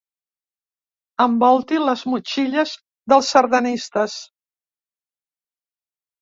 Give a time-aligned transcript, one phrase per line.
[1.25, 2.73] Envolti les motxilles
[3.13, 4.17] dels sardanistes.